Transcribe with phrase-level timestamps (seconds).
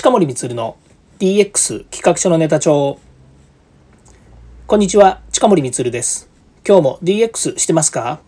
[0.00, 0.78] 近森光の
[1.18, 2.98] DX 企画書のネタ帳。
[4.66, 6.30] こんにちは近森光です。
[6.66, 8.20] 今日も DX してますか？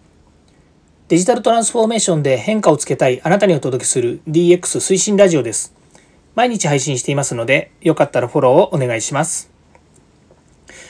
[1.09, 5.73] デジタルトランスフォーメーションで変化をつけたいあなたにお届けする DX 推進ラジオです。
[6.35, 9.51] 毎日配信していますのでよかったらフォローをお願いします。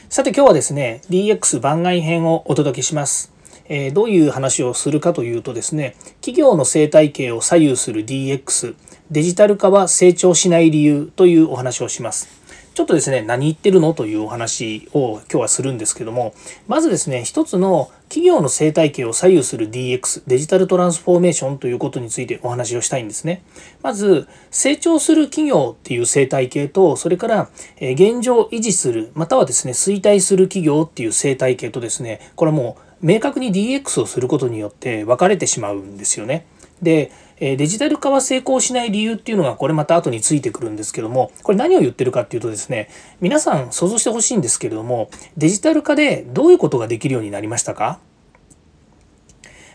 [0.08, 3.32] さて今日はですね DX 番外編をお届けします。
[3.68, 8.74] えどういう話をするかというとですね企業の生態系を左右する DX
[9.12, 12.28] デジタル化は成長しない理由というお話をします。
[12.72, 16.32] ちょっとですね、何言ってるのというお話を今日はするんですけども、
[16.66, 23.42] まずですね、一つの企業の生態系を左右する DX、デジタルトランスフォーメーションということについてお話をしたいんですね。
[23.82, 36.46] まず、成長する企業っていう生態系と、それから現状維持する、またはですね、衰退する企業っていう生態系とですね、これはもう明確に DX をすることによって分かれてしまうんですよね。
[36.80, 42.88] で、デジタル化は成功しない理由っていうのがこれまた後についてくるんですけどもこれ何を言ってるかっていうとですね
[43.20, 47.98] 皆さん想像してほしいんですけれどもデジタル化でどういうことができるようになりましたか？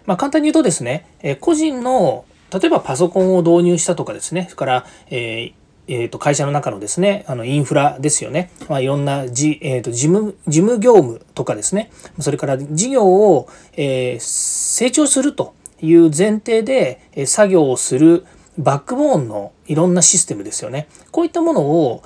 [0.05, 5.53] まあ、簡単に言うとですね個人の例えばパソコンを導入したとかですねそれから、えー
[5.89, 11.91] えー、と会社の中のですねあのインフラですよね、まあ、いろんなじ、えー、と事務事務業務とかですね。
[12.19, 15.53] それから事業を、えー、成長すると。
[15.81, 18.25] いう前提で作業をする
[18.57, 20.87] バックボーンのいろんなシステムですよね。
[21.11, 22.03] こういったものを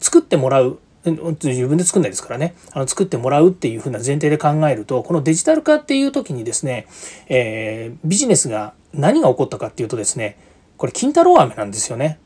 [0.00, 6.86] 作ってもらう自分で作んないですからねあの作ってもらうっていうふうな前提で考えるとこのデジタル化っていう時にですね、
[7.28, 10.38] えー、ビジネスが何が起こったかっていうとですね
[10.78, 12.18] これ金太郎飴なんですよね。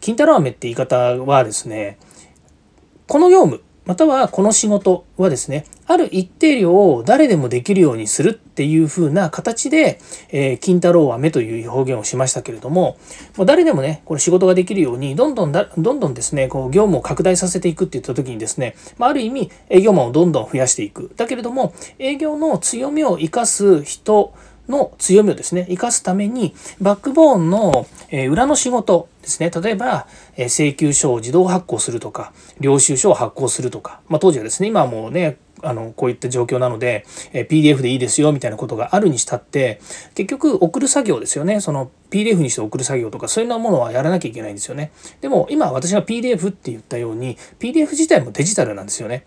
[0.00, 1.98] 金太郎飴って言い方はですね
[3.08, 9.98] この業務またはこの仕事はですね、ある一定量を誰でもできるようにするっていう風な形で、
[10.30, 12.96] えー、金太郎飴という表現をしましたけれども、
[13.36, 21.12] もう誰でもね、これ仕事ができるように、どんどんだ、どんどんですね、こう業務を拡大させていくって言った時にですね、まあ、ある意味営業マンをどんどん増やしていく。
[21.16, 24.32] だけれども、営業の強みを生かす人、
[24.68, 30.06] の強みをですね、生かすために、バックボーンのえ裏の仕事ですね、例えば、
[30.36, 39.80] え請求書を自動発行するとか、領収書を発行するとか、まあ、当時はですね、今はもうね、あの、こういった状況なので、え PDF でいいですよ、みたいなことがあるにしたって、
[40.14, 41.60] 結局、送る作業ですよね。
[41.60, 44.92] その PDF にして送る作業とか、そういうようなものはやらなきゃいけないんですよね。
[45.20, 49.24] でも、今私が PDF って言ったように、PDF 自体もデジタルなんですよね。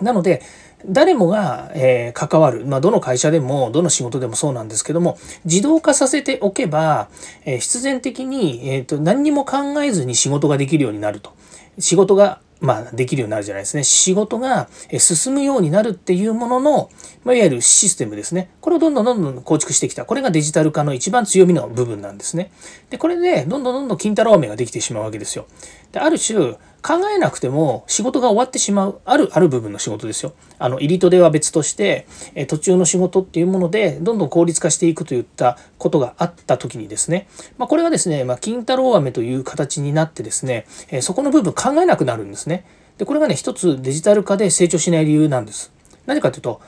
[0.00, 0.42] なので、
[0.86, 7.08] 誰もが、え、関わる、まあ、どの会社でもどの仕事でもそうなんですけども自動化させておけば、
[7.44, 11.34] え、必然的に、えーと、何にも考えずに仕事ができるようになると
[11.78, 13.84] 仕事がまあ、できるようになるじゃないですね。
[13.84, 16.90] 仕事が進むようになるっていうものの、
[17.24, 18.50] まあ、いわゆるシステムですね。
[18.60, 20.04] これをどんどんどんどん構築してきた。
[20.04, 22.52] これがデジタル化の一番強みの部分なんですね。
[22.90, 25.46] で、これでどんどんどんどん金太郎飴ができてしまうわけですよ。
[25.92, 30.32] で、ある種、考えなくても仕事が終わってしまう、ある、ある部分の仕事ですよ。
[30.58, 42.64] あの、入りとでは別として、え途中の仕事っていうもので、どんどん効率化していくといったことがあった時にですね、まあ、これがですね、まあ、金太郎飴という形になってですね、えそこの部分考えなくなるんですね。
[42.98, 45.72] で、これがね、一つデジタル化で成長しない理由なんです。
[46.06, 46.60] 何かというと、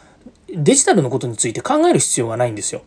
[0.54, 2.82] デジタルのことについて考える必要がないんですよ。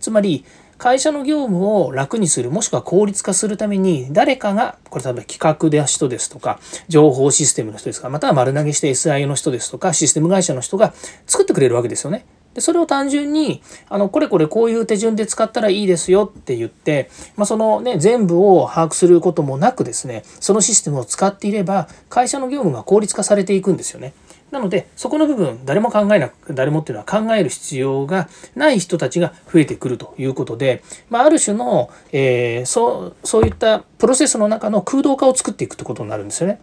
[0.00, 0.44] つまり、
[0.84, 10.92] 会社の業務を楽にするもしくは効率化するために誰かがこれ例えば企画で人ですとか情報システムの人ですかまたは丸投げして SIO の人ですとかシステム会社の人が
[11.26, 12.26] 作ってくれるわけですよね。
[12.52, 24.12] でそれを単純にあのこれこれこういう手順で使ったらいいですよって言って、まあ、そのね全部を把握することもなくですねそのシステムを使っていれば会社の業務が効率化されていくんですよね。
[24.54, 36.60] なのでそこの部分誰も考えなく誰もっていうのは考える必要がない人たちが増えてくるということで、まあ、ある種の、えー、そうそういったプロセスの中の空洞化を作っていくってことになるんですよね。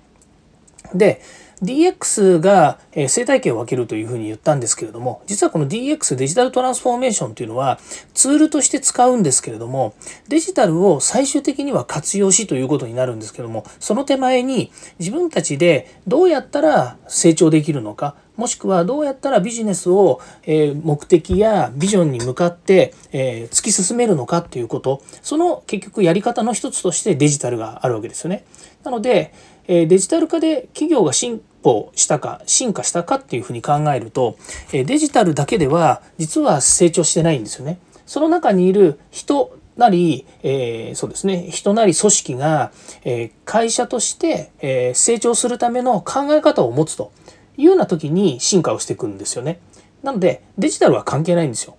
[0.95, 1.21] で
[1.63, 7.79] DX が生態系を分けるというふうに言ったんですけれども実はこの DX デジタルトランスフォーメーションというのは
[8.13, 9.93] ツールとして使うんですけれども
[10.27, 28.45] デジタルを最終的には活用しということになるんですけどもその手前に自分たちでどうやったら成長できるのかもしくはどうやったらビジネスを目的やビジョンに向かって突き進めるのかっていうことその結局やり方の一つとしてデジタルがあるわけですよね。
[28.83, 29.31] なので
[29.67, 34.37] デジタル化で企業が進歩したか進化したかっていうふうに考えると
[34.71, 37.79] デジタルだけでは実は成長してないんですよね。
[38.05, 42.71] その中にいる人なり、えー、そうですね人なり組織が、
[43.03, 47.11] えー、会社として、えー、成長するための考え方を持つと
[47.57, 49.59] いうような時に進化をしていくんですよね。
[50.03, 51.77] なのでデジタルは関係ないんですよ。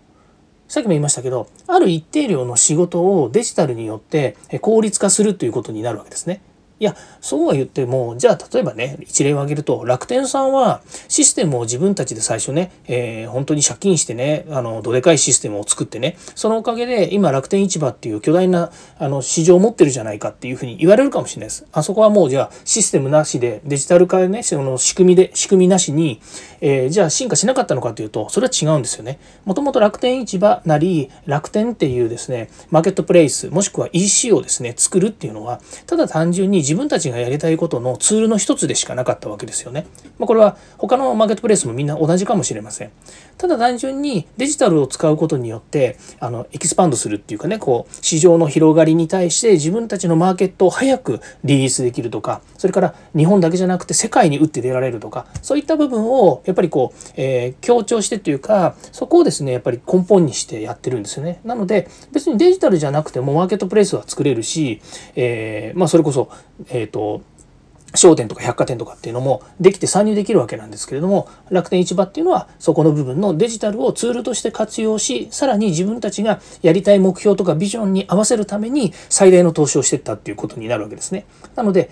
[0.69, 6.40] さっきも言いましたけどある一定量の仕事をデジタルによって効率化するということになるわけですね。
[6.82, 21.69] いやそうは言ってもじゃあ例えばね一例を挙げると楽天さんはシステムを自分たちで最初ね、えー、本当に借金してねあのどでかいシステムを作ってねそのおかげで今楽天市場っていう巨大なあの市場を持ってるじゃないかっていうふうに言われるかもしれないです。
[21.70, 26.20] あそこはもうじゃあシステムなしでデジタル化でねその仕組みで仕組みなしに、
[26.61, 29.20] えー、じゃあ進化しなかったのかというとそれは違うんですよね。
[29.44, 39.84] もともと楽天市場なり楽天っていうですねマーケットプレイスもしくは EC をですね作るっていうのはただ単純に自自分たちがやりたいことのツールの一つでしかなかったわけですよね。
[40.19, 42.90] まあ、これは他のマーケットプレイスもみんな同じかもしれません。
[43.42, 61.40] ただ単純にデジタルを使うことによってあのエキスパンドするっていうかねこう市場の広がりに対して自分たちのマーケットを早くリリースできるとかそれから日本だけじゃなくて世界に打って出られるとかそういった部分をやっぱりこう、えー、強調してというかそこをですねやっぱり根本にしてやってるんですよね。
[61.42, 64.80] なので別にデジタルじゃなくてもマーケットプレイスは作れるし、
[65.16, 66.30] えー、まあそれこそ
[66.68, 67.22] えっ、ー、と
[67.94, 81.26] 商店とか百貨店とかっていうのもできて参入できるわけなんですけれども楽天市場っていうのはそこの部分のデジタルをツールとして活用しさらに自分たちがやりたい目標とかビジョンに合わせるために最大の投資をしていったっていうことになるわけですね。
[81.54, 81.90] なので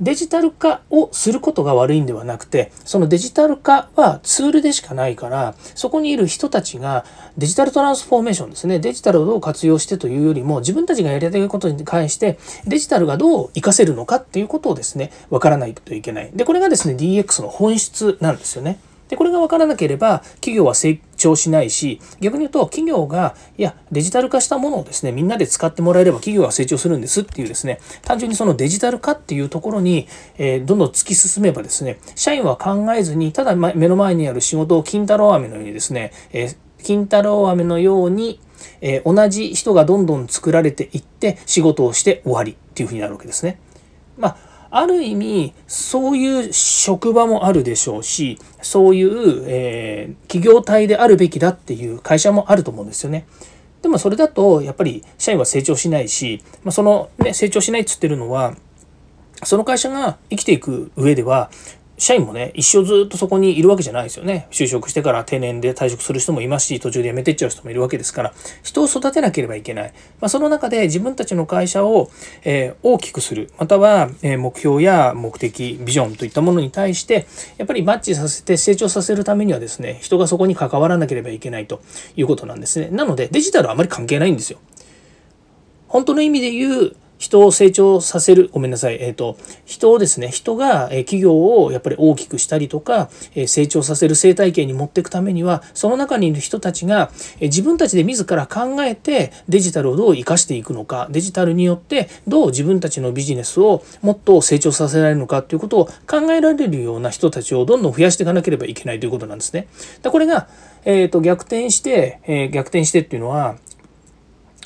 [0.00, 7.04] デジタル化をすることが悪いんではなくてそのデジタル化はツールでしかないからそこにいる人たちが
[7.36, 18.78] デジタルトランスフォーメーションですねデジタルをどう活用してというよりも自分たちがやりたいことに関してデジタルがどう活かせるのかっていうことをですね分からないといけないでこれがですね DX の本質なんですよね。
[19.08, 38.40] で、これが分からなければ、企業は成長しないし、逆に言うと、企業が、いや、デジタル化したものをですね、みんなで使ってもらえれば企業は成長するんですっていうですね、単純にそのデジタル化っていうところに、えー、どんどん突き進めばですね、社員は考えずに、ただ目の前にある仕事を金太郎飴のようにですね、えー、金太郎飴のように、
[38.80, 43.58] えー、同じ人がどんどん作られていって仕事をして終わりっていうふうになるわけですね。
[44.16, 53.26] まあある意味そういう職場もあるでしょうしそういう、えー、企業体であるべきだっていう会社もあると思うんですよね。
[53.82, 58.56] でもそれだとやっぱり社員は成長しないし、まあ、その、ね、成長しないっつってるのは
[59.44, 61.50] その会社が生きていく上では
[61.98, 64.46] 社員もね、一生ずっとそこにいるわけじゃないですよね。
[64.50, 69.92] 就職してから定年で退職する人もいますし、途中で辞めてっちゃう人もいるわけですから、人を育てなければいけない。
[70.20, 72.10] まあ、その中で自分たちの会社を、
[72.44, 81.80] えー、大きくする、または、えー、目標や目的、ビジョンといったものに対して、やっぱりマッチさせて成長させるためにはですね、人がそこに関わらなければいけないと
[82.16, 82.90] いうことなんですね。
[82.90, 84.60] なので、デジタルはあまり関係ないんですよ。
[85.88, 89.36] 本当の意味で言う人を成長させる、ごめんなさい、えっ、ー、と、
[89.66, 93.10] 人をですね、人が企業をやっぱり大きくしたりとか、
[93.46, 97.10] 成長させる生態系に持っていくためには、その中にいる人たちが
[97.40, 109.66] 自分たちで自ら考えてデジタルをどう生かしていくのか、デジタルによってどう自分たちのビジネスをもっと成長させられるのかということを考えられるような人たちをどんどん増やしていかなければいけないということなんですね。
[110.02, 110.48] だこれが、
[110.84, 113.56] えーと、逆転して、えー、逆転してっていうのは、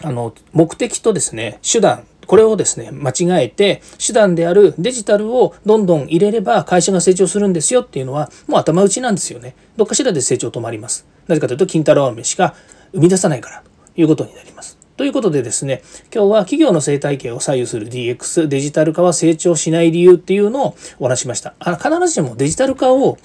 [0.05, 9.55] あの目的とですね手段これをですね、間違えて、手段であるデジタルをどんどん入れれば会社が成長するんですよっていうのは、もう頭打ちなんですよね。
[9.77, 11.07] どっかしらで成長止まります。
[11.27, 12.55] なぜかというと、金太郎飴しか
[12.93, 13.63] 生み出さないから
[13.95, 14.79] ということになります。
[14.97, 15.83] ということでですね、
[16.15, 21.55] 今日は企業の生態系を左右する DX、デジタル化は成長しない理由っていうのをお話しました。
[21.59, 23.19] あ必ずしもデジタル化を、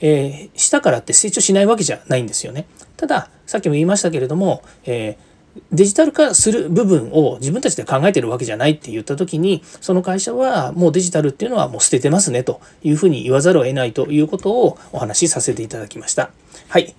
[0.00, 2.66] えー、したからって成長しないわけじゃないんですよね。
[2.96, 5.33] ただ、さっきも言いましたけれども、えー
[5.72, 16.30] デジタル化する部分を自分たちで考えてるわけじゃないって言った時にその会社はもうデジタルっていうのはもう捨ててますねというふうに言わざるを得ないということをお話しさせていただきました。
[16.68, 16.94] はい。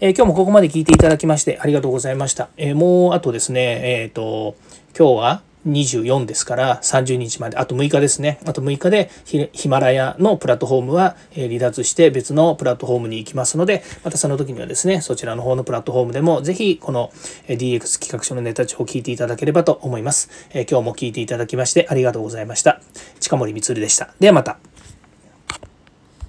[0.00, 2.48] えー、今日もここまで聞いていただきましてありがとうございました。
[2.56, 4.56] えー、もうあとですね、えっ、ー、と、
[4.98, 7.56] 今日は24ですから30日まで。
[7.56, 8.40] あと6日ですね。
[8.46, 9.10] あと6日で
[9.52, 17.10] ヒマラヤのプラットフォームは離脱して別のプラットフォームに行きますのでまたその時にはですねそちらの方のプラットフォームでもぜひこの
[17.48, 20.30] DX 企画書のネタ帳を聞いていただければと思います。
[20.52, 22.80] 今日も聞いていただきましてありがとうございました。
[23.20, 24.14] 近森光でした。
[24.18, 24.69] ではまた。